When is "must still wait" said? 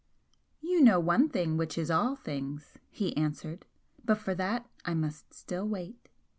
4.95-6.09